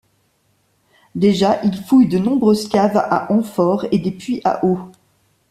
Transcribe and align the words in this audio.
Déjà, 1.13 1.61
il 1.63 1.75
fouille 1.77 2.07
de 2.07 2.17
nombreuses 2.17 2.67
caves 2.67 2.97
à 2.97 3.31
amphores 3.31 3.85
et 3.91 3.99
des 3.99 4.09
puits 4.09 4.41
à 4.43 4.65
eau. 4.65 4.79